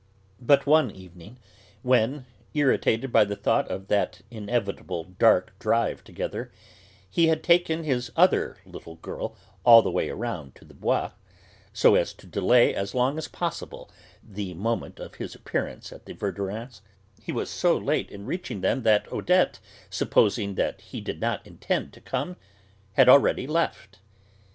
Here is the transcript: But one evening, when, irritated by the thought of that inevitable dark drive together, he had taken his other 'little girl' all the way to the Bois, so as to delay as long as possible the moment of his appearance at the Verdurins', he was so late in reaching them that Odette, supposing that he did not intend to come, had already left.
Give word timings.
But 0.41 0.65
one 0.65 0.89
evening, 0.89 1.37
when, 1.83 2.25
irritated 2.55 3.11
by 3.11 3.23
the 3.23 3.35
thought 3.35 3.69
of 3.69 3.87
that 3.89 4.21
inevitable 4.31 5.03
dark 5.03 5.53
drive 5.59 6.03
together, 6.03 6.51
he 7.07 7.27
had 7.27 7.43
taken 7.43 7.83
his 7.83 8.11
other 8.15 8.57
'little 8.65 8.95
girl' 8.95 9.35
all 9.63 9.83
the 9.83 9.91
way 9.91 10.07
to 10.07 10.51
the 10.65 10.73
Bois, 10.73 11.11
so 11.71 11.93
as 11.93 12.13
to 12.15 12.25
delay 12.25 12.73
as 12.73 12.95
long 12.95 13.19
as 13.19 13.27
possible 13.27 13.91
the 14.23 14.55
moment 14.55 14.99
of 14.99 15.13
his 15.13 15.35
appearance 15.35 15.93
at 15.93 16.07
the 16.07 16.15
Verdurins', 16.15 16.81
he 17.21 17.31
was 17.31 17.51
so 17.51 17.77
late 17.77 18.09
in 18.09 18.25
reaching 18.25 18.61
them 18.61 18.81
that 18.81 19.05
Odette, 19.13 19.59
supposing 19.91 20.55
that 20.55 20.81
he 20.81 20.99
did 20.99 21.21
not 21.21 21.45
intend 21.45 21.93
to 21.93 22.01
come, 22.01 22.37
had 22.93 23.07
already 23.07 23.45
left. 23.45 23.99